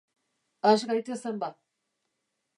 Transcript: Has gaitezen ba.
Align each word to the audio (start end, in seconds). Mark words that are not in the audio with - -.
Has 0.69 0.85
gaitezen 0.93 1.39
ba. 1.45 1.53